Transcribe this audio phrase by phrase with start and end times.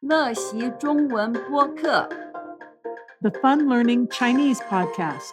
[0.00, 2.08] 乐习中文播客
[3.24, 5.32] the Fun Learning Chinese podcast.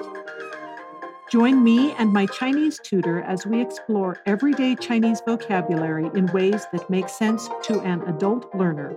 [1.29, 6.90] Join me and my Chinese tutor as we explore everyday Chinese vocabulary in ways that
[6.90, 8.96] make sense to an adult learner.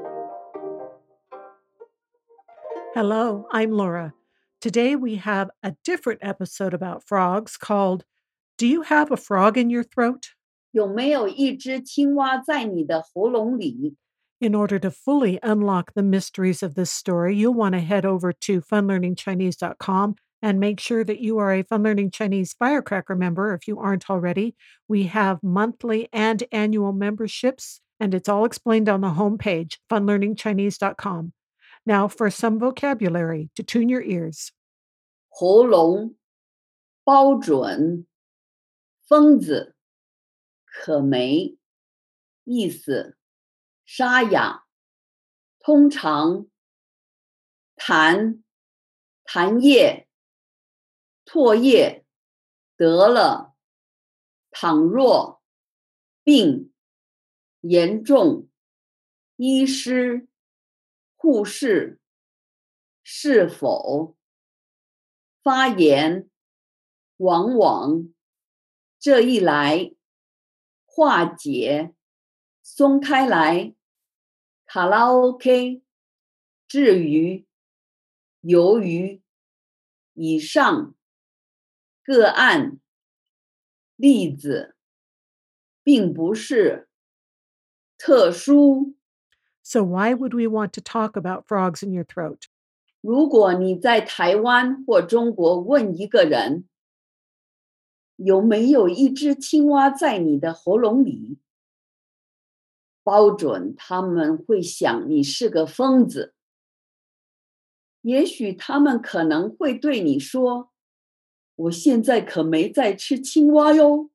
[2.94, 4.14] Hello, I'm Laura.
[4.60, 8.04] Today we have a different episode about frogs called
[8.58, 10.28] Do You Have a Frog in Your Throat?
[10.70, 13.96] 有没有一只青蛙在你的喉咙里？
[14.40, 18.32] In order to fully unlock the mysteries of this story, you'll want to head over
[18.32, 23.66] to funlearningchinese.com and make sure that you are a Fun Learning Chinese Firecracker member if
[23.66, 24.54] you aren't already.
[24.86, 31.32] We have monthly and annual memberships, and it's all explained on the homepage, funlearningchinese.com.
[31.86, 34.52] Now for some vocabulary to tune your ears.
[35.30, 36.14] 喉咙、
[37.02, 38.06] 包准、
[39.08, 39.74] 疯子、
[40.64, 41.56] 可没、
[42.44, 43.16] 意思、
[43.91, 44.67] 沙哑、
[45.57, 46.45] 通常、
[47.75, 48.43] 痰、
[49.25, 50.07] 痰液、
[51.25, 52.05] 唾液、
[52.77, 53.55] 得了、
[54.51, 55.41] 倘若、
[56.23, 56.71] 病、
[57.61, 58.47] 严重、
[59.37, 60.27] 医师、
[61.15, 61.99] 护士、
[63.01, 64.15] 是否、
[65.41, 66.29] 发炎、
[67.17, 68.13] 往往、
[68.99, 69.95] 这一来、
[70.85, 71.95] 化解、
[72.61, 73.73] 松开来、
[74.71, 75.81] 卡拉 OK、
[76.67, 77.47] 至于、
[78.41, 79.19] 由于、
[80.13, 80.93] 以上、
[82.03, 82.79] 个案、
[83.95, 84.75] 例子，
[85.81, 86.87] 并不是、
[87.97, 88.93] 特殊。
[89.63, 92.43] So, why would we want to talk about frogs in your throat?
[93.01, 96.69] 如果你在台湾或中国问一个人，
[98.17, 101.39] 有没有一只青蛙在你的喉咙里，
[103.03, 106.33] 包准他们会想你是个疯子。
[108.01, 110.71] 也许他们可能会对你说
[111.55, 114.09] ：“我现在可没在吃青蛙哟。”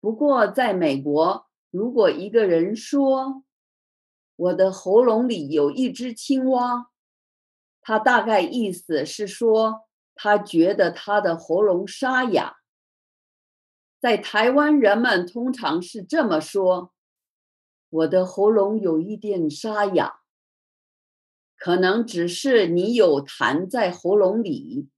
[0.00, 3.44] 不过，在美国，如果一个人说
[4.36, 6.90] ：“我的喉咙里有一只青蛙。”
[7.80, 12.56] 他大概意思是说，他觉得他的喉咙沙哑。
[13.98, 16.92] 在台湾，人们通常是这么说
[17.88, 20.20] ：“我的喉咙有一点沙哑。”
[21.58, 24.88] 可能只是你有痰在喉咙里，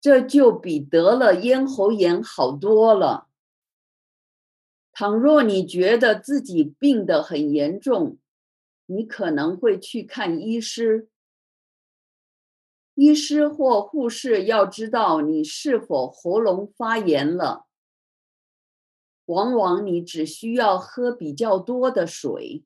[0.00, 3.28] 这就比得了咽喉炎好多了。
[4.92, 8.16] 倘若你觉得自己病得很严重，
[8.86, 11.10] 你可能会去看医师。
[12.94, 17.66] 医师或护士要知道你是否喉咙发炎了。
[19.26, 22.64] 往往你只需要喝比较多的水，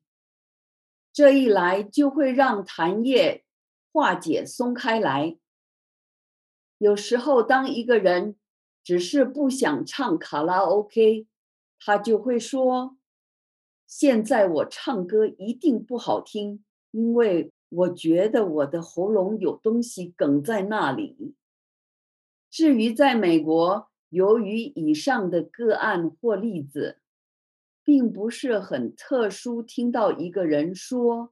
[1.13, 3.43] 这一来就会让痰液
[3.91, 5.37] 化解松开来。
[6.79, 8.35] 有时候，当一个人
[8.83, 11.27] 只是不想唱卡拉 OK，
[11.79, 12.97] 他就会说
[13.85, 21.35] ：“现在我唱歌一定不好听，因为。”我觉得我的喉咙有东西梗在那里。
[22.49, 26.98] 至于在美国，由于以上的个案或例子，
[27.84, 31.30] 并不是很特殊，听到一个人说：“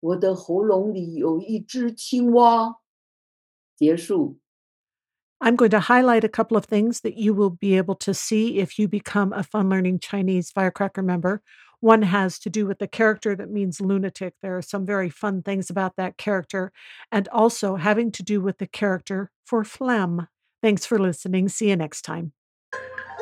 [0.00, 2.76] 我的喉咙里有一只青蛙。”
[3.76, 4.38] 结束。
[5.38, 8.58] I'm going to highlight a couple of things that you will be able to see
[8.58, 11.42] if you become a Fun Learning Chinese Firecracker member.
[11.80, 14.34] One has to do with the character that means lunatic.
[14.40, 16.72] There are some very fun things about that character,
[17.12, 20.26] and also having to do with the character for phlegm.
[20.61, 21.49] Thanks for listening.
[21.49, 22.31] See you next time.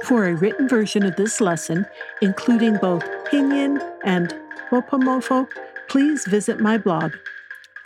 [0.04, 1.88] For a written version of this lesson,
[2.22, 4.36] including both Pinyin and
[4.72, 5.48] Wopomofo,
[5.88, 7.14] please visit my blog,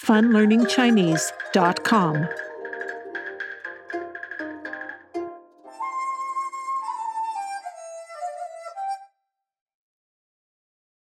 [0.04, 2.28] funlearningchinese.com.